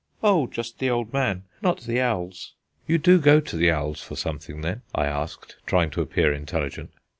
"Oh, 0.23 0.47
just 0.47 0.79
the 0.79 0.89
old 0.89 1.13
man, 1.13 1.43
not 1.61 1.81
the 1.81 2.01
owls." 2.01 2.53
"You 2.87 2.97
do 2.97 3.19
go 3.19 3.39
to 3.39 3.55
the 3.55 3.69
owls 3.69 4.01
for 4.01 4.15
something, 4.15 4.61
then?" 4.61 4.81
I 4.95 5.05
asked, 5.05 5.57
trying 5.67 5.91
to 5.91 6.01
appear 6.01 6.33
intelligent. 6.33 6.89